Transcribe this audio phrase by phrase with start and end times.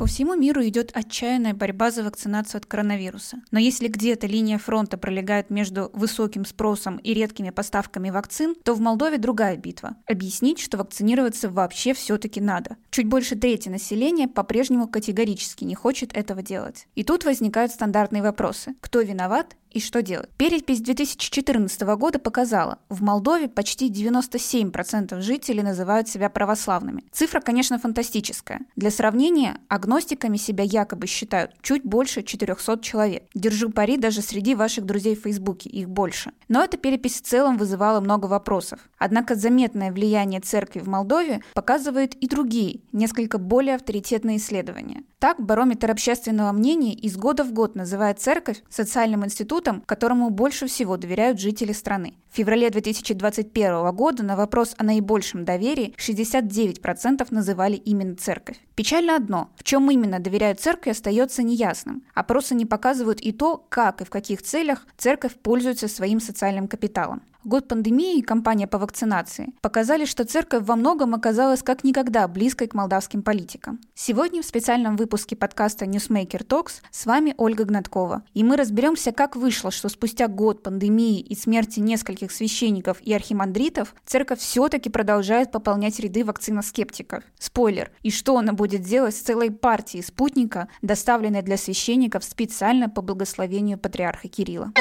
[0.00, 3.42] По всему миру идет отчаянная борьба за вакцинацию от коронавируса.
[3.50, 8.80] Но если где-то линия фронта пролегает между высоким спросом и редкими поставками вакцин, то в
[8.80, 9.96] Молдове другая битва.
[10.06, 12.78] Объяснить, что вакцинироваться вообще все-таки надо.
[12.90, 16.86] Чуть больше трети населения по-прежнему категорически не хочет этого делать.
[16.94, 18.74] И тут возникают стандартные вопросы.
[18.80, 20.28] Кто виноват и что делать?
[20.36, 27.04] Перепись 2014 года показала, в Молдове почти 97% жителей называют себя православными.
[27.12, 28.60] Цифра, конечно, фантастическая.
[28.76, 33.24] Для сравнения, агностиками себя якобы считают чуть больше 400 человек.
[33.34, 36.32] Держу пари даже среди ваших друзей в Фейсбуке, их больше.
[36.48, 38.80] Но эта перепись в целом вызывала много вопросов.
[38.98, 45.04] Однако заметное влияние церкви в Молдове показывают и другие, несколько более авторитетные исследования.
[45.18, 50.96] Так, барометр общественного мнения из года в год называет церковь социальным институтом, которому больше всего
[50.96, 52.14] доверяют жители страны.
[52.30, 58.56] В феврале 2021 года на вопрос о наибольшем доверии 69% называли именно церковь.
[58.74, 62.02] Печально одно, в чем именно доверяют церкви остается неясным.
[62.14, 67.22] Опросы не показывают и то, как и в каких целях церковь пользуется своим социальным капиталом.
[67.44, 72.68] Год пандемии и кампания по вакцинации показали, что церковь во многом оказалась как никогда близкой
[72.68, 73.80] к молдавским политикам.
[73.94, 78.24] Сегодня в специальном выпуске подкаста Newsmaker Talks с вами Ольга Гнаткова.
[78.34, 83.94] И мы разберемся, как вышло, что спустя год пандемии и смерти нескольких священников и архимандритов
[84.04, 87.24] церковь все-таки продолжает пополнять ряды вакциноскептиков.
[87.38, 87.90] Спойлер.
[88.02, 93.78] И что она будет делать с целой партией спутника, доставленной для священников специально по благословению
[93.78, 94.74] патриарха Кирилла.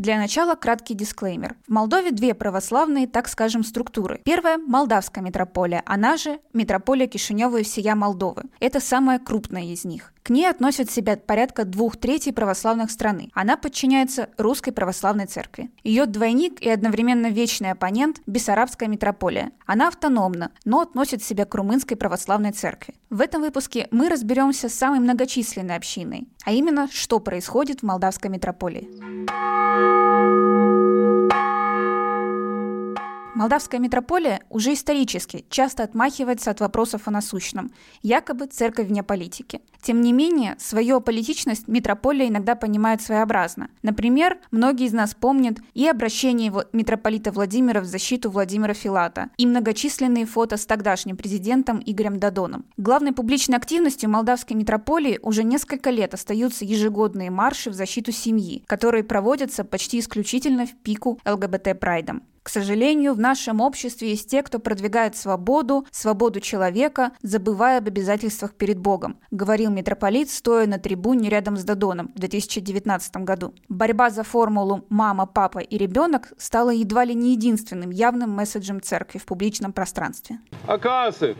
[0.00, 1.56] Для начала краткий дисклеймер.
[1.68, 4.22] В Молдове две православные, так скажем, структуры.
[4.24, 8.44] Первая– Молдавская митрополия, она же Митрополия Кишинева и всея Молдовы.
[8.60, 10.14] Это самая крупная из них.
[10.22, 13.30] К ней относят себя порядка двух третей православных страны.
[13.32, 15.70] Она подчиняется Русской Православной Церкви.
[15.82, 19.52] Ее двойник и одновременно вечный оппонент– Бессарабская митрополия.
[19.66, 22.94] Она автономна, но относит себя к Румынской Православной Церкви.
[23.08, 28.30] В этом выпуске мы разберемся с самой многочисленной общиной, а именно, что происходит в Молдавской
[28.30, 28.88] митрополии.
[33.40, 39.62] Молдавская митрополия уже исторически часто отмахивается от вопросов о насущном, якобы церковь вне политики.
[39.80, 43.70] Тем не менее, свою аполитичность митрополия иногда понимает своеобразно.
[43.80, 50.26] Например, многие из нас помнят и обращение митрополита Владимира в защиту Владимира Филата, и многочисленные
[50.26, 52.66] фото с тогдашним президентом Игорем Дадоном.
[52.76, 59.02] Главной публичной активностью молдавской митрополии уже несколько лет остаются ежегодные марши в защиту семьи, которые
[59.02, 62.20] проводятся почти исключительно в пику ЛГБТ-прайдом.
[62.42, 68.54] К сожалению, в нашем обществе есть те, кто продвигает свободу, свободу человека, забывая об обязательствах
[68.54, 73.54] перед Богом, говорил митрополит, стоя на трибуне рядом с Дадоном в 2019 году.
[73.68, 79.18] Борьба за формулу «мама, папа и ребенок» стала едва ли не единственным явным месседжем церкви
[79.18, 80.38] в публичном пространстве.
[80.66, 81.36] Acasă,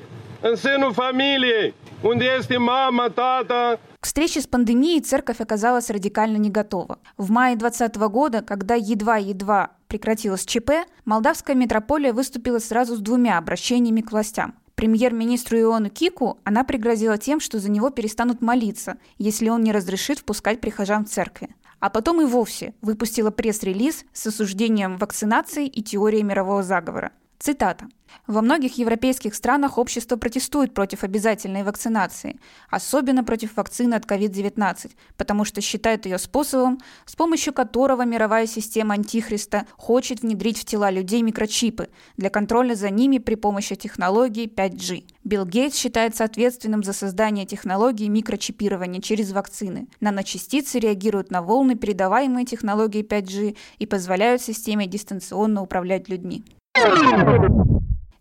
[4.00, 6.98] к встрече с пандемией церковь оказалась радикально не готова.
[7.18, 14.00] В мае 2020 года, когда едва-едва прекратилась ЧП, молдавская митрополия выступила сразу с двумя обращениями
[14.00, 14.54] к властям.
[14.76, 20.20] Премьер-министру Иону Кику она пригрозила тем, что за него перестанут молиться, если он не разрешит
[20.20, 21.54] впускать прихожан в церкви.
[21.80, 27.12] А потом и вовсе выпустила пресс-релиз с осуждением вакцинации и теорией мирового заговора.
[27.42, 27.88] Цитата.
[28.26, 35.46] Во многих европейских странах общество протестует против обязательной вакцинации, особенно против вакцины от COVID-19, потому
[35.46, 41.22] что считает ее способом, с помощью которого мировая система Антихриста хочет внедрить в тела людей
[41.22, 45.04] микрочипы для контроля за ними при помощи технологии 5G.
[45.24, 49.88] Билл Гейтс считается ответственным за создание технологии микрочипирования через вакцины.
[50.00, 56.44] Наночастицы реагируют на волны, передаваемые технологией 5G, и позволяют системе дистанционно управлять людьми.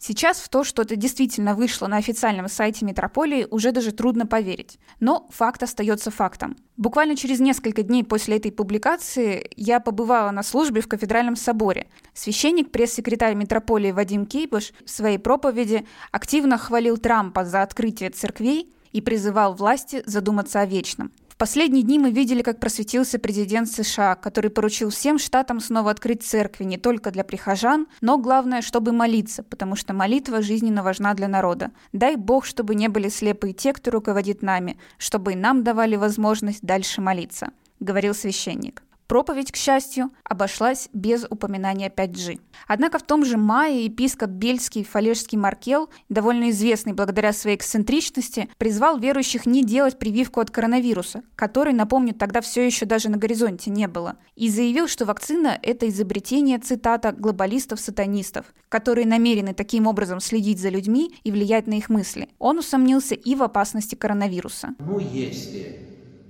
[0.02, 4.80] Сейчас в то, что это действительно вышло на официальном сайте Метрополии, уже даже трудно поверить.
[5.02, 6.56] Но факт остается фактом.
[6.78, 11.88] Буквально через несколько дней после этой публикации я побывала на службе в кафедральном соборе.
[12.14, 19.02] Священник, пресс-секретарь Метрополии Вадим Кейбыш в своей проповеди активно хвалил Трампа за открытие церквей и
[19.02, 24.90] призывал власти задуматься о вечном последние дни мы видели, как просветился президент США, который поручил
[24.90, 29.94] всем штатам снова открыть церкви не только для прихожан, но главное, чтобы молиться, потому что
[29.94, 31.72] молитва жизненно важна для народа.
[31.94, 36.62] Дай Бог, чтобы не были слепы те, кто руководит нами, чтобы и нам давали возможность
[36.62, 38.84] дальше молиться, говорил священник.
[39.10, 42.40] Проповедь, к счастью, обошлась без упоминания 5G.
[42.68, 49.00] Однако в том же мае епископ Бельский Фалежский Маркел, довольно известный благодаря своей эксцентричности, призвал
[49.00, 53.88] верующих не делать прививку от коронавируса, который, напомню, тогда все еще даже на горизонте не
[53.88, 60.70] было, и заявил, что вакцина– это изобретение, цитата, глобалистов-сатанистов, которые намерены таким образом следить за
[60.70, 62.30] людьми и влиять на их мысли.
[62.38, 64.76] Он усомнился и в опасности коронавируса.
[64.78, 65.80] Nu este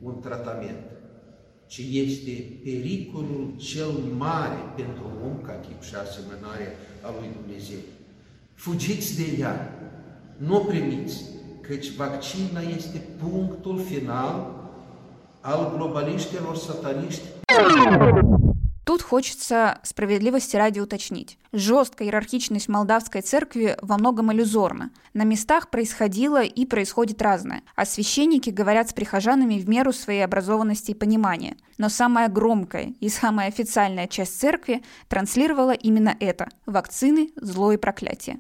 [0.02, 0.99] un tratament,
[1.72, 6.68] ci este pericolul cel mare pentru om ca chip și asemănare
[7.02, 7.84] a lui Dumnezeu.
[8.54, 9.56] Fugiți de ea,
[10.38, 11.24] nu o primiți,
[11.62, 14.36] căci vaccina este punctul final
[15.42, 17.28] al globaliștilor sataniști
[18.90, 21.38] Тут хочется справедливости ради уточнить.
[21.54, 24.90] Жесткая иерархичность молдавской церкви во многом иллюзорна.
[25.14, 30.90] На местах происходило и происходит разное, а священники говорят с прихожанами в меру своей образованности
[30.90, 31.56] и понимания.
[31.78, 38.40] Но самая громкая и самая официальная часть церкви транслировала именно это– вакцины, зло и проклятие.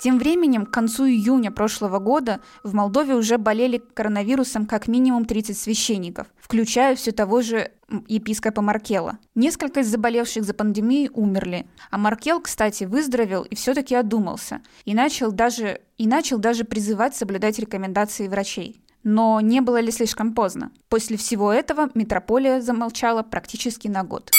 [0.00, 5.58] Тем временем, к концу июня прошлого года в Молдове уже болели коронавирусом как минимум 30
[5.58, 7.70] священников, включая все того же
[8.08, 9.18] епископа Маркела.
[9.34, 11.66] Несколько из заболевших за пандемией умерли.
[11.90, 14.62] А Маркел, кстати, выздоровел и все-таки одумался.
[14.86, 18.80] И начал даже, и начал даже призывать соблюдать рекомендации врачей.
[19.02, 20.70] Но не было ли слишком поздно?
[20.88, 24.30] После всего этого метрополия замолчала практически на год.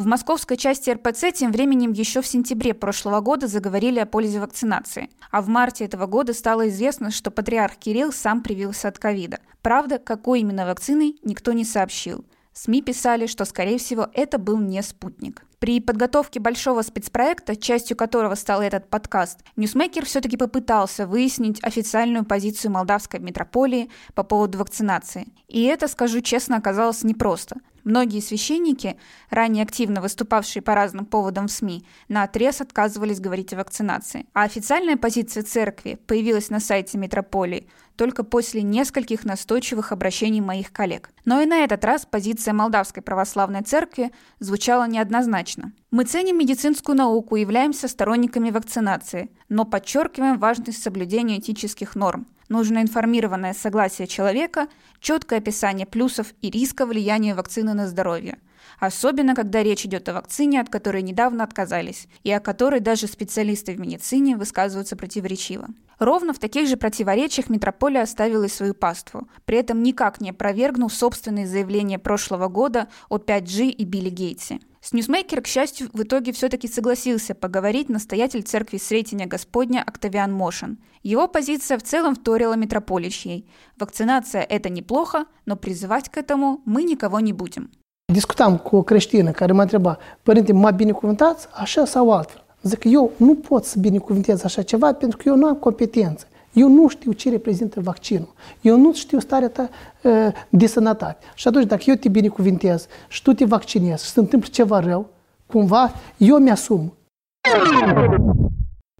[0.00, 5.10] В московской части РПЦ тем временем еще в сентябре прошлого года заговорили о пользе вакцинации.
[5.30, 9.40] А в марте этого года стало известно, что патриарх Кирилл сам привился от ковида.
[9.60, 12.24] Правда, какой именно вакциной, никто не сообщил.
[12.54, 15.44] СМИ писали, что, скорее всего, это был не спутник.
[15.58, 22.70] При подготовке большого спецпроекта, частью которого стал этот подкаст, Ньюсмейкер все-таки попытался выяснить официальную позицию
[22.72, 25.28] молдавской митрополии по поводу вакцинации.
[25.48, 27.56] И это, скажу честно, оказалось непросто.
[27.84, 28.96] Многие священники,
[29.30, 34.26] ранее активно выступавшие по разным поводам в СМИ, на отрез отказывались говорить о вакцинации.
[34.32, 41.10] А официальная позиция церкви появилась на сайте метрополии только после нескольких настойчивых обращений моих коллег.
[41.26, 45.72] Но и на этот раз позиция Молдавской православной церкви звучала неоднозначно.
[45.90, 52.82] Мы ценим медицинскую науку и являемся сторонниками вакцинации, но подчеркиваем важность соблюдения этических норм– нужно
[52.82, 54.68] информированное согласие человека,
[55.00, 58.38] четкое описание плюсов и риска влияния вакцины на здоровье.
[58.78, 63.74] Особенно, когда речь идет о вакцине, от которой недавно отказались, и о которой даже специалисты
[63.74, 65.68] в медицине высказываются противоречиво.
[66.00, 71.46] Ровно в таких же противоречиях Метрополия оставила свою паству, при этом никак не опровергнув собственные
[71.46, 74.60] заявления прошлого года о 5G и Билли Гейтсе.
[74.80, 80.78] С Ньюсмейкер, к счастью, в итоге все-таки согласился поговорить настоятель церкви Сретения Господня Октавиан Мошин.
[81.02, 83.46] Его позиция в целом вторила митрополичьей.
[83.78, 87.70] Вакцинация– это неплохо, но призывать к этому мы никого не будем.
[88.10, 92.44] Discutam cu creștină care mă întreba, părinte, mă binecuvântați așa sau altfel?
[92.62, 96.26] Zic, eu nu pot să binecuvântez așa ceva pentru că eu nu am competență.
[96.52, 98.34] Eu nu știu ce reprezintă vaccinul.
[98.60, 99.68] Eu nu știu starea ta
[100.02, 101.26] uh, de sănătate.
[101.34, 105.08] Și atunci, dacă eu te binecuvintez și tu te vaccinezi și se întâmplă ceva rău,
[105.46, 106.94] cumva eu mi-asum.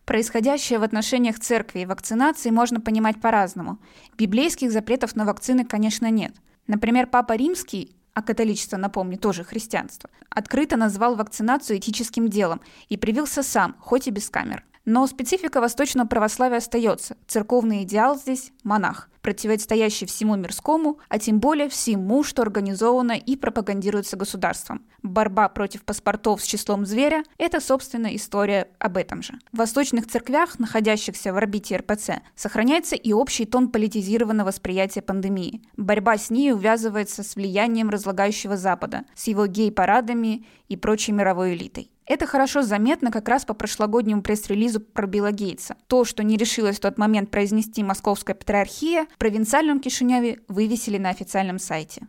[0.05, 3.79] Происходящее в отношениях церкви и вакцинации можно понимать по-разному.
[4.19, 6.33] Библейских запретов на вакцины, конечно, нет.
[6.67, 13.43] Например, Папа Римский а католичество, напомню, тоже христианство, открыто назвал вакцинацию этическим делом и привился
[13.43, 14.65] сам, хоть и без камер.
[14.85, 17.17] Но специфика восточного православия остается.
[17.27, 24.17] Церковный идеал здесь– монах противостоящий всему мирскому, а тем более всему, что организовано и пропагандируется
[24.17, 24.83] государством.
[25.03, 29.35] Борьба против паспортов с числом зверя– это, собственно, история об этом же.
[29.53, 35.63] В восточных церквях, находящихся в орбите РПЦ, сохраняется и общий тон политизированного восприятия пандемии.
[35.77, 41.91] Борьба с ней увязывается с влиянием разлагающего Запада, с его гей-парадами и прочей мировой элитой.
[42.11, 45.77] Это хорошо заметно как раз по прошлогоднему пресс-релизу про Билла Гейтса.
[45.87, 51.11] То, что не решилось в тот момент произнести Московская патриархия, в провинциальном Кишиневе вывесили на
[51.11, 52.09] официальном сайте.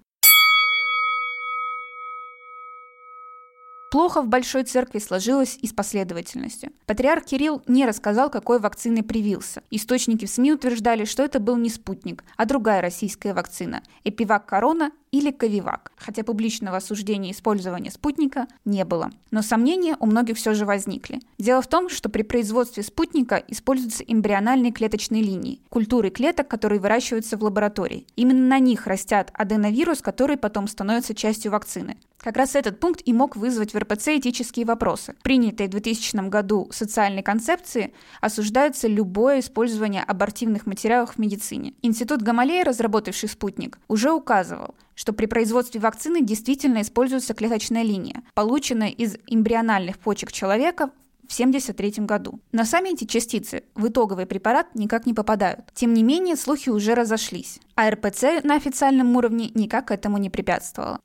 [3.91, 6.71] Плохо в Большой Церкви сложилось и с последовательностью.
[6.87, 9.61] Патриарх Кирилл не рассказал, какой вакциной привился.
[9.69, 14.91] Источники в СМИ утверждали, что это был не спутник, а другая российская вакцина– Эпивак Корона
[15.11, 19.11] или Ковивак, хотя публичного осуждения использования спутника не было.
[19.29, 21.19] Но сомнения у многих все же возникли.
[21.37, 27.37] Дело в том, что при производстве спутника используются эмбриональные клеточные линии, культуры клеток, которые выращиваются
[27.37, 28.07] в лаборатории.
[28.15, 31.97] Именно на них растят аденовирус, который потом становится частью вакцины.
[32.21, 35.15] Как раз этот пункт и мог вызвать в РПЦ этические вопросы.
[35.23, 41.73] Принятые в 2000 году социальной концепции осуждается любое использование абортивных материалов в медицине.
[41.81, 48.89] Институт Гамалея, разработавший спутник, уже указывал, что при производстве вакцины действительно используется клеточная линия, полученная
[48.89, 50.91] из эмбриональных почек человека
[51.27, 52.39] в 1973 году.
[52.51, 55.71] Но сами эти частицы в итоговый препарат никак не попадают.
[55.73, 60.99] Тем не менее, слухи уже разошлись, а РПЦ на официальном уровне никак этому не препятствовало.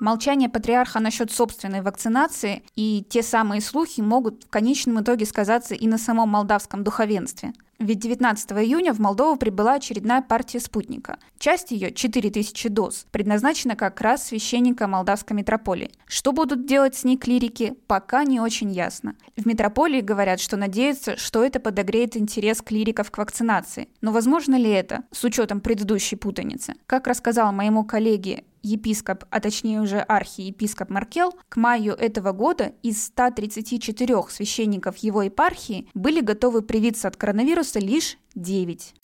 [0.00, 5.88] Молчание патриарха насчет собственной вакцинации и те самые слухи могут в конечном итоге сказаться и
[5.88, 7.52] на самом молдавском духовенстве.
[7.80, 11.20] Ведь 19 июня в Молдову прибыла очередная партия спутника.
[11.38, 15.92] Часть ее, 4000 доз, предназначена как раз священника молдавской митрополии.
[16.06, 19.14] Что будут делать с ней клирики, пока не очень ясно.
[19.36, 23.88] В митрополии говорят, что надеются, что это подогреет интерес клириков к вакцинации.
[24.00, 26.74] Но возможно ли это, с учетом предыдущей путаницы?
[26.86, 33.04] Как рассказал моему коллеге епископ, а точнее уже архиепископ Маркел, к маю этого года из
[33.06, 38.94] 134 священников его епархии были готовы привиться от коронавируса лишь 9.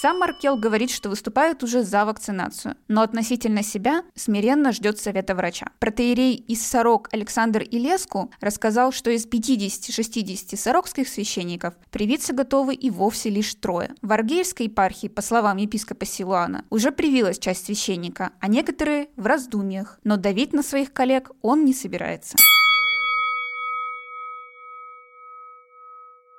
[0.00, 5.72] Сам Маркел говорит, что выступает уже за вакцинацию, но относительно себя смиренно ждет совета врача.
[5.80, 13.28] Протеерей из Сорок Александр Илеску рассказал, что из 50-60 сорокских священников привиться готовы и вовсе
[13.28, 13.90] лишь трое.
[14.00, 19.98] В Аргеевской епархии, по словам епископа Силуана, уже привилась часть священника, а некоторые в раздумьях,
[20.04, 22.36] но давить на своих коллег он не собирается.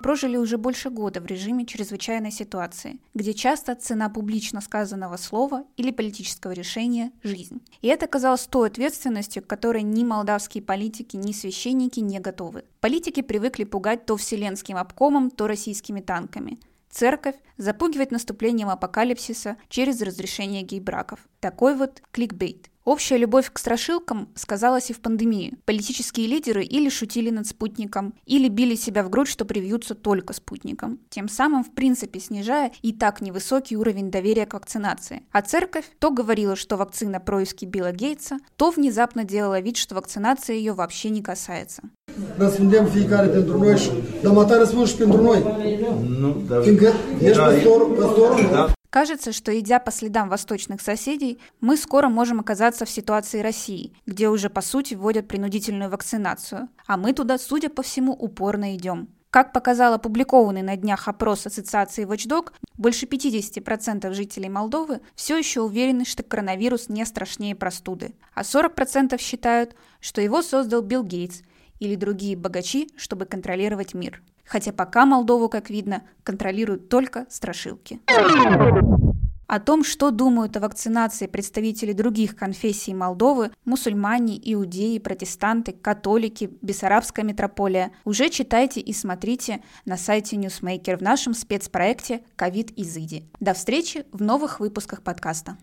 [0.02, 5.90] Прожили уже больше года в режиме чрезвычайной ситуации, где часто цена публично сказанного слова или
[5.90, 7.60] политического решения– жизнь.
[7.82, 12.64] И это казалось той ответственностью, к которой ни молдавские политики, ни священники не готовы.
[12.80, 16.58] Политики привыкли пугать то вселенским обкомом, то российскими танками.
[16.90, 21.20] Церковь запугивает наступлением апокалипсиса через разрешение гей-браков.
[21.38, 22.69] Такой вот кликбейт.
[22.84, 25.54] Общая любовь к страшилкам сказалась и в пандемии.
[25.66, 30.98] Политические лидеры или шутили над спутником, или били себя в грудь, что привьются только спутником.
[31.10, 35.22] Тем самым, в принципе, снижая и так невысокий уровень доверия к вакцинации.
[35.30, 40.56] А церковь то говорила, что вакцина происки Билла Гейтса, то внезапно делала вид, что вакцинация
[40.56, 41.82] ее вообще не касается.
[42.38, 43.90] Răspundem fiecare pentru noi și,
[44.22, 45.44] dar mata răspuns și pentru noi.
[46.20, 46.62] Nu, dar...
[46.62, 48.72] Fiindcă ești păstor, păstorul, da.
[48.90, 54.28] Кажется, что идя по следам восточных соседей, мы скоро можем оказаться в ситуации России, где
[54.28, 59.08] уже по сути вводят принудительную вакцинацию, а мы туда, судя по всему, упорно идем.
[59.30, 66.04] Как показал опубликованный на днях опрос Ассоциации Watchdog, больше 50% жителей Молдовы все еще уверены,
[66.04, 71.42] что коронавирус не страшнее простуды, а 40% считают, что его создал Билл Гейтс
[71.78, 78.00] или другие богачи, чтобы контролировать мир хотя пока Молдову, как видно, контролируют только страшилки.
[79.46, 87.24] О том, что думают о вакцинации представители других конфессий Молдовы, мусульмане, иудеи, протестанты, католики, бессарабская
[87.24, 93.24] метрополия, уже читайте и смотрите на сайте Newsmaker в нашем спецпроекте «Ковид Изыди».
[93.40, 95.56] До встречи в новых выпусках подкаста.